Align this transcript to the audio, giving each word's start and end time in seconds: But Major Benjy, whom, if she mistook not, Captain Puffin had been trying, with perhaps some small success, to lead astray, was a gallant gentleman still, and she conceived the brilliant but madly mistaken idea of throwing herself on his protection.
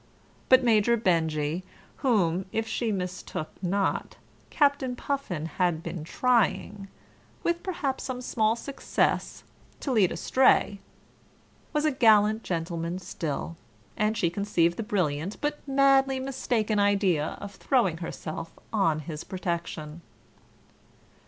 But 0.49 0.63
Major 0.63 0.97
Benjy, 0.97 1.61
whom, 1.97 2.47
if 2.51 2.67
she 2.67 2.91
mistook 2.91 3.49
not, 3.61 4.15
Captain 4.49 4.95
Puffin 4.95 5.45
had 5.45 5.83
been 5.83 6.03
trying, 6.03 6.87
with 7.43 7.61
perhaps 7.61 8.03
some 8.05 8.19
small 8.19 8.55
success, 8.55 9.43
to 9.79 9.91
lead 9.91 10.11
astray, 10.11 10.79
was 11.71 11.85
a 11.85 11.91
gallant 11.91 12.41
gentleman 12.43 12.97
still, 12.97 13.57
and 13.95 14.17
she 14.17 14.31
conceived 14.31 14.77
the 14.77 14.81
brilliant 14.81 15.39
but 15.39 15.59
madly 15.67 16.19
mistaken 16.19 16.79
idea 16.79 17.37
of 17.39 17.53
throwing 17.53 17.97
herself 17.97 18.57
on 18.73 19.01
his 19.01 19.23
protection. 19.23 20.01